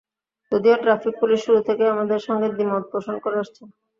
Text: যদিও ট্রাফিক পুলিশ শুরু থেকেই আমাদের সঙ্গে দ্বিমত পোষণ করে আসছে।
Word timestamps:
যদিও 0.51 0.75
ট্রাফিক 0.77 1.13
পুলিশ 1.21 1.39
শুরু 1.45 1.59
থেকেই 1.67 1.93
আমাদের 1.95 2.19
সঙ্গে 2.27 2.47
দ্বিমত 2.51 2.83
পোষণ 2.91 3.15
করে 3.23 3.37
আসছে। 3.43 3.61